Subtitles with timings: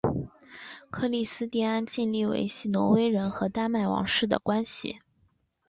[0.89, 4.99] 克里斯蒂安尽力维系挪威人和丹麦王室的关系。